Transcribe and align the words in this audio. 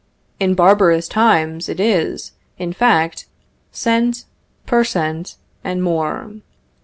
In 0.39 0.55
barbarous 0.55 1.07
times 1.07 1.69
it 1.69 1.79
is, 1.79 2.31
in 2.57 2.73
fact, 2.73 3.27
cent. 3.71 4.25
per 4.65 4.83
cent., 4.83 5.35
and 5.63 5.83
more. 5.83 6.37